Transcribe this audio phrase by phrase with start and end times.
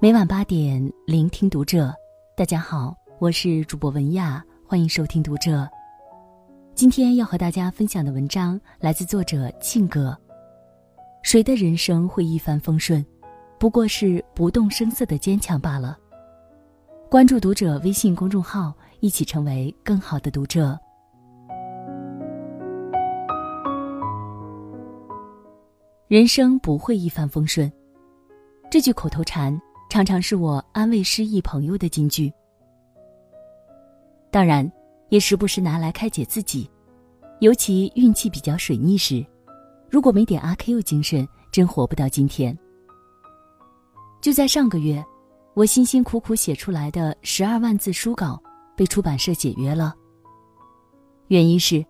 [0.00, 1.92] 每晚八点，聆听读者。
[2.36, 5.68] 大家好，我是主播文亚，欢迎收听读者。
[6.72, 10.16] 今天要和大家分享的文章来自作者庆哥。
[11.24, 13.04] 谁的人生会一帆风顺？
[13.58, 15.98] 不过是不动声色的坚强罢了。
[17.10, 20.78] 关注读者微信公众号，一起成为更好的读者。
[26.06, 27.70] 人生不会一帆风顺，
[28.70, 29.60] 这句口头禅。
[29.88, 32.30] 常常是我安慰失意朋友的金句，
[34.30, 34.70] 当然，
[35.08, 36.70] 也时不时拿来开解自己，
[37.40, 39.24] 尤其运气比较水逆时，
[39.90, 42.56] 如果没点阿 Q 精神，真活不到今天。
[44.20, 45.02] 就在上个月，
[45.54, 48.40] 我辛辛苦苦写出来的十二万字书稿
[48.76, 49.94] 被出版社解约了，
[51.28, 51.82] 原因是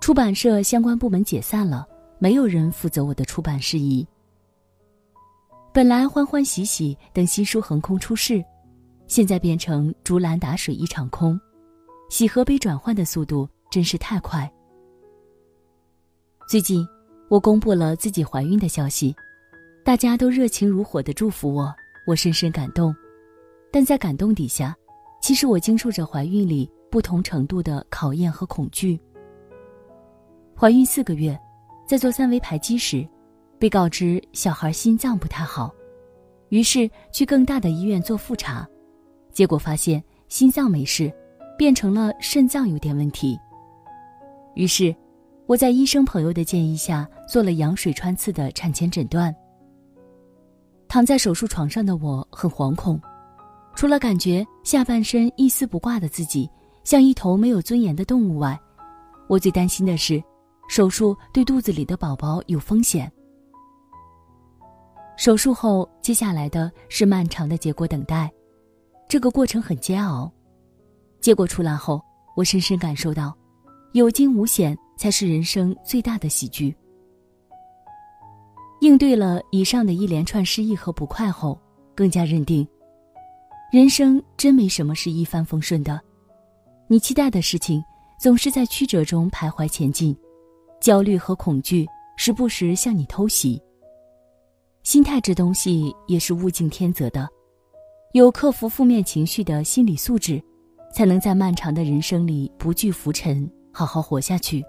[0.00, 1.86] 出版社相关部门解散了，
[2.18, 4.06] 没有人负责我的出版事宜。
[5.72, 8.44] 本来欢欢喜喜等新书横空出世，
[9.06, 11.40] 现在变成竹篮打水一场空，
[12.08, 14.50] 喜和悲转换的速度真是太快。
[16.48, 16.84] 最近，
[17.28, 19.14] 我公布了自己怀孕的消息，
[19.84, 21.72] 大家都热情如火的祝福我，
[22.04, 22.92] 我深深感动。
[23.70, 24.74] 但在感动底下，
[25.22, 29.00] 其实我经受着怀孕里不同程度的考验和恐惧。
[30.56, 31.38] 怀孕四个月，
[31.86, 33.08] 在做三维排畸时。
[33.60, 35.70] 被告知小孩心脏不太好，
[36.48, 38.66] 于是去更大的医院做复查，
[39.34, 41.12] 结果发现心脏没事，
[41.58, 43.38] 变成了肾脏有点问题。
[44.54, 44.96] 于是，
[45.44, 49.32] 我在医生朋友的建议下做了羊水穿刺的产前诊断。
[50.88, 52.98] 躺在手术床上的我很惶恐，
[53.74, 56.48] 除了感觉下半身一丝不挂的自己
[56.82, 58.58] 像一头没有尊严的动物外，
[59.28, 60.20] 我最担心的是，
[60.66, 63.12] 手术对肚子里的宝宝有风险。
[65.20, 68.32] 手术后，接下来的是漫长的结果等待，
[69.06, 70.32] 这个过程很煎熬。
[71.20, 72.00] 结果出来后，
[72.34, 73.36] 我深深感受到，
[73.92, 76.74] 有惊无险才是人生最大的喜剧。
[78.80, 81.60] 应对了以上的一连串失意和不快后，
[81.94, 82.66] 更加认定，
[83.70, 86.00] 人生真没什么是一帆风顺的。
[86.86, 87.84] 你期待的事情，
[88.18, 90.16] 总是在曲折中徘徊前进，
[90.80, 91.86] 焦虑和恐惧
[92.16, 93.62] 时不时向你偷袭。
[94.82, 97.28] 心态这东西也是物竞天择的，
[98.12, 100.42] 有克服负面情绪的心理素质，
[100.92, 104.64] 才能在漫长的人生里不惧浮沉，好好活下去。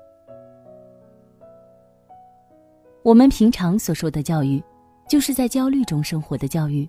[3.04, 4.62] 我们平常所说的教育，
[5.10, 6.88] 就是在焦虑中生活的教育。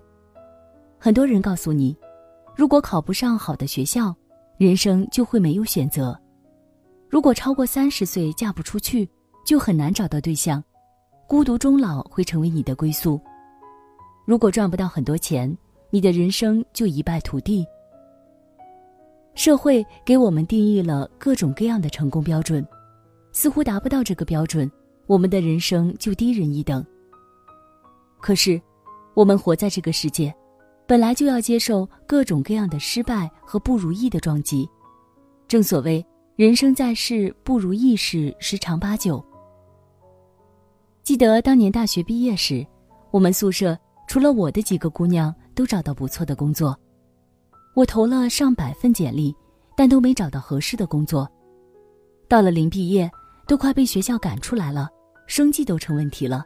[0.99, 1.97] 很多人告诉你，
[2.55, 4.13] 如果考不上好的学校，
[4.57, 6.13] 人生就会没有选择；
[7.09, 9.09] 如果超过三十岁嫁不出去，
[9.45, 10.61] 就很难找到对象。
[11.27, 13.19] 孤独终老会成为你的归宿。
[14.25, 15.55] 如果赚不到很多钱，
[15.89, 17.65] 你的人生就一败涂地。
[19.35, 22.65] 社会给我们定义了各种各样的成功标准，
[23.31, 24.71] 似乎达不到这个标准，
[25.07, 26.85] 我们的人生就低人一等。
[28.21, 28.61] 可是，
[29.15, 30.33] 我们活在这个世界，
[30.85, 34.69] 本来就要接受各种各样的失败和不如意的撞击。
[35.47, 36.05] 正所谓，
[36.35, 39.23] 人生在世，不如意事十常八九。
[41.03, 42.65] 记得当年大学毕业时，
[43.11, 43.77] 我们宿舍
[44.07, 46.77] 除了我的几个姑娘都找到不错的工作，
[47.75, 49.35] 我投了上百份简历，
[49.75, 51.29] 但都没找到合适的工作。
[52.29, 53.11] 到了临毕业，
[53.45, 54.87] 都快被学校赶出来了，
[55.27, 56.45] 生计都成问题了。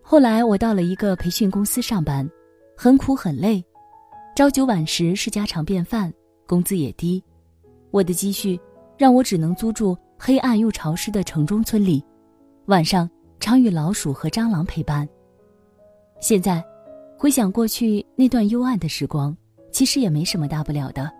[0.00, 2.28] 后来我到了一个培训公司上班，
[2.76, 3.62] 很苦很累，
[4.36, 6.12] 朝九晚十是家常便饭，
[6.46, 7.20] 工资也低，
[7.90, 8.58] 我的积蓄
[8.96, 12.00] 让我只能租住黑暗又潮湿的城中村里。
[12.68, 13.08] 晚上
[13.40, 15.08] 常与老鼠和蟑螂陪伴。
[16.20, 16.62] 现在，
[17.16, 19.34] 回想过去那段幽暗的时光，
[19.72, 21.10] 其实也没什么大不了的。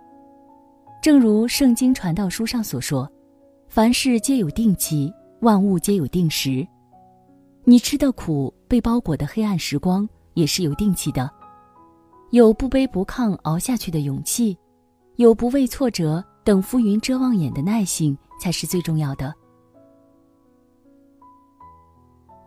[1.01, 3.11] 正如《圣经传道书》上所说
[3.67, 6.65] ：“凡事皆有定期，万物皆有定时。”
[7.65, 11.27] 你吃的苦，被包裹的黑暗时光，也是有定期的。
[12.29, 14.55] 有不卑不亢熬下去的勇气，
[15.15, 19.33] 有不畏挫折等浮云遮望眼的耐性，才是最重要的。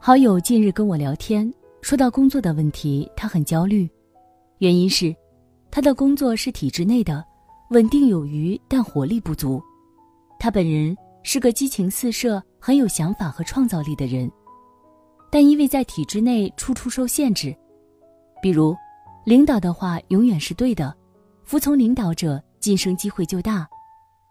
[0.04, 1.48] 好友近日跟我聊天，
[1.80, 3.88] 说到工作的问题，他很焦虑，
[4.58, 5.14] 原因是，
[5.70, 7.24] 他的工作是体制内的，
[7.70, 9.62] 稳定有余，但活力不足。
[10.40, 14.28] 他本人是个激情四射、很有想法和创造力的人，
[15.30, 17.56] 但因为在体制内处处受限制，
[18.42, 18.74] 比如，
[19.24, 20.92] 领导的话永远是对的，
[21.44, 23.68] 服从领导者晋升机会就大，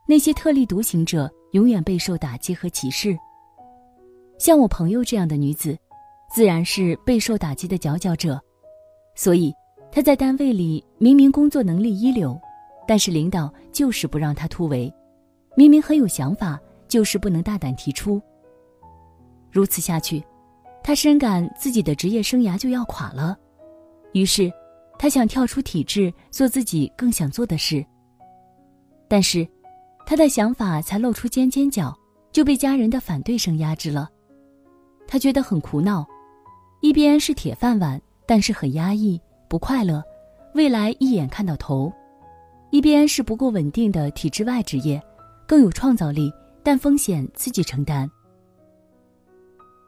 [0.05, 3.17] 那些特立独行者永远备受打击和歧视。
[4.41, 5.77] 像我朋友这样的女子，
[6.33, 8.41] 自然是备受打击的佼佼者，
[9.13, 9.53] 所以
[9.91, 12.35] 她在单位里明明工作能力一流，
[12.87, 14.91] 但是领导就是不让她突围；
[15.55, 18.19] 明明很有想法，就是不能大胆提出。
[19.51, 20.23] 如此下去，
[20.83, 23.37] 他深感自己的职业生涯就要垮了。
[24.13, 24.51] 于是，
[24.97, 27.85] 他想跳出体制，做自己更想做的事。
[29.07, 29.47] 但是，
[30.03, 31.95] 他的想法才露出尖尖角，
[32.31, 34.09] 就被家人的反对声压制了。
[35.11, 36.07] 他觉得很苦恼，
[36.79, 39.19] 一边是铁饭碗，但是很压抑。
[39.49, 40.01] 不快乐，
[40.55, 41.91] 未来一眼看到头；
[42.69, 45.03] 一边是不够稳定的体制外职业，
[45.45, 46.31] 更有创造力，
[46.63, 48.09] 但风险自己承担。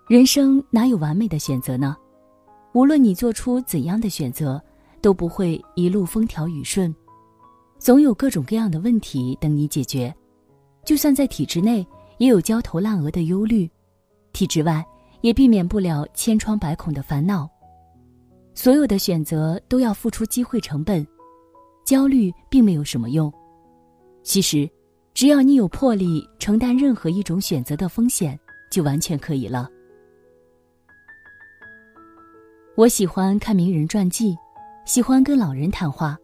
[0.09, 1.95] 人生哪有完美的选择呢？
[2.73, 4.61] 无论你做出怎样的选择，
[4.99, 6.93] 都不会一路风调雨顺，
[7.79, 10.13] 总有各种各样的问题等你解决。
[10.83, 11.87] 就算在体制内，
[12.17, 13.65] 也有焦头烂额的忧虑；
[14.33, 14.85] 体制外，
[15.23, 17.49] 也避免不了千疮百孔的烦恼。
[18.53, 21.05] 所有的选择都要付出机会成本，
[21.85, 23.33] 焦虑并没有什么用。
[24.21, 24.69] 其实，
[25.13, 28.37] 只要你有魄力承担任何一种选择的风险，
[28.69, 29.69] 就完全可以了。
[32.75, 34.35] 我喜欢看名人传记，
[34.85, 36.17] 喜欢跟老人谈话，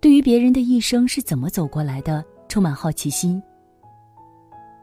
[0.00, 3.40] 对于别人的一生是怎么走过来的，充满好奇心。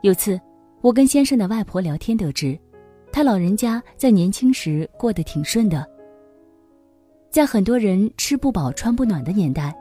[0.03, 0.39] 有次，
[0.81, 2.57] 我跟先生的外婆聊天，得知，
[3.17, 5.83] 他老人家在年轻时过得挺顺的。
[7.31, 9.75] 在很多人吃不饱穿不暖的年代，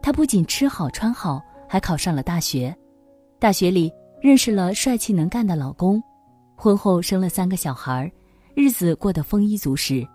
[0.00, 2.72] 她不仅吃好穿好，还考上了大学。
[3.40, 3.92] 大学里
[4.22, 6.00] 认识了帅气能干的老公，
[6.54, 8.08] 婚后生了三个小孩，
[8.54, 10.06] 日子过得丰衣足食。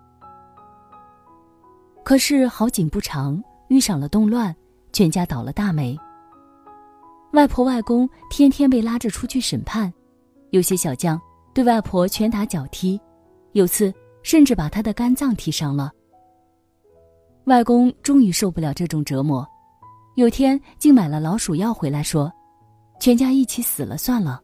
[2.06, 4.56] 可是好景不长，遇上了动乱，
[4.94, 5.94] 全家倒了大霉。
[7.34, 9.92] 外婆外公天天被拉着出去审判，
[10.52, 11.22] 有些小将
[11.54, 13.00] 对外婆拳打脚踢，
[13.52, 13.94] 有次
[14.24, 15.92] 甚至把她的肝脏踢伤了。
[17.46, 19.46] 外公终于受不了这种折磨，
[20.16, 22.32] 有天竟买了老鼠药回来，说
[23.02, 24.42] ：“全家一起死了算了。”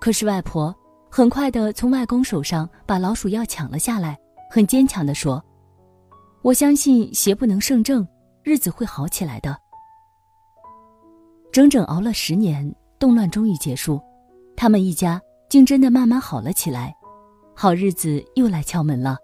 [0.00, 0.74] 可是外婆
[1.10, 4.18] 很快的从外公手上把老鼠药抢了下来，
[4.50, 5.42] 很坚强的说
[6.42, 8.06] ：“我相信邪不能胜正，
[8.42, 9.56] 日子会好起来的。”
[11.52, 14.00] 整整熬了十年，动乱终于结束，
[14.56, 15.20] 他们一家
[15.54, 16.92] 竟真的慢慢好了起来，
[17.54, 19.16] 好日子又来敲门了。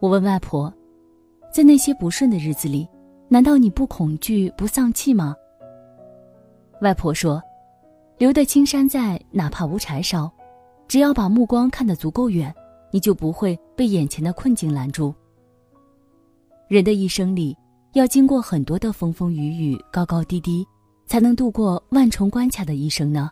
[0.00, 0.72] 我问外婆，
[1.52, 2.88] 在那些不顺的日子里，
[3.28, 5.36] 难道你不恐惧、不丧气吗？
[6.80, 7.42] 外婆说
[8.16, 10.32] ：“留得青山在，哪怕无柴烧，
[10.88, 12.50] 只要把目光看得足够远，
[12.90, 15.14] 你就不会被眼前的困境拦住。
[16.68, 17.54] 人的一生里，
[17.92, 20.66] 要经过很多的风风雨雨、高高低低，
[21.04, 23.28] 才能度过万重关卡的一生呢。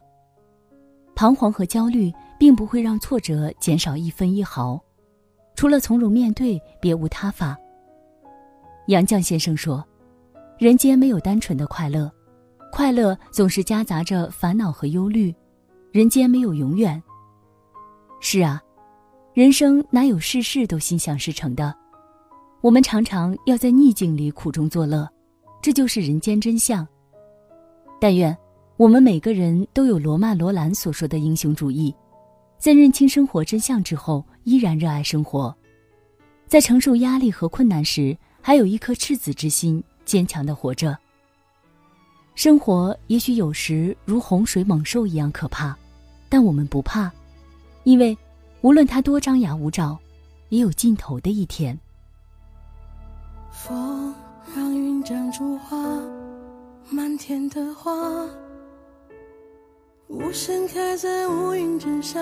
[1.15, 4.81] 彷徨和焦虑，并不会让挫折减少一分一毫。”
[5.57, 7.57] 除了从容面对，别无他法。
[8.89, 9.85] 杨绛先生说
[10.59, 12.11] ：“人间没有单纯的快乐，
[12.73, 15.35] 快乐总是夹杂着烦恼和忧虑。
[15.93, 17.01] 人间没有永远。”
[18.21, 18.61] 是啊，
[19.33, 21.73] 人生哪有事事都心想事成的？
[22.61, 25.09] 我们常常要在逆境里苦中作乐，
[25.63, 26.87] 这就是人间真相。
[28.01, 28.37] 但愿
[28.77, 31.95] 我们每个人都有罗曼·罗兰所说的英雄主义。
[32.59, 35.55] 在认清生活真相之后，依然热爱生活；
[36.49, 40.99] 在承受压力和困难时，还有一颗赤子之心，坚强的活着。
[42.35, 45.77] 生活也许有时如洪水猛兽一样可怕，
[46.29, 47.09] 但我们不怕，
[47.85, 48.17] 因为
[48.63, 49.97] 无论它多张牙舞爪，
[50.49, 51.79] 也有尽头的一天。
[53.53, 54.13] 风
[54.53, 55.77] 让云长出花，
[56.91, 57.93] 满天的花。
[60.09, 62.21] 无声开在乌云之下，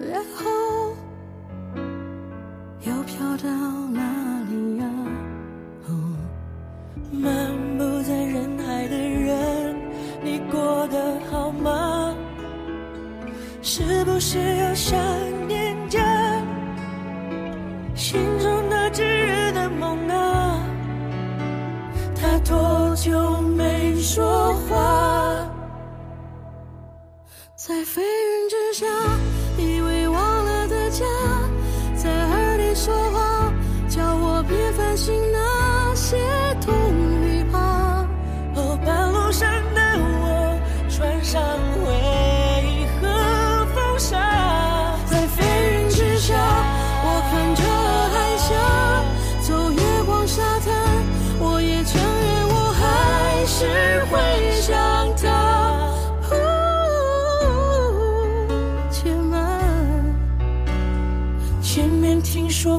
[0.00, 0.94] 然后
[2.80, 3.48] 又飘到
[3.92, 4.00] 哪
[4.48, 4.86] 里呀？
[7.12, 7.32] 漫
[7.76, 9.76] 步在人海的人，
[10.22, 12.14] 你过得好吗？
[13.60, 14.98] 是不是又想
[15.46, 15.98] 念着
[17.94, 20.62] 心中那炙热的梦啊？
[22.14, 24.24] 他多久没说
[27.76, 28.86] 在飞云之下，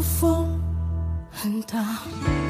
[0.02, 0.62] 风
[1.32, 2.47] 很大。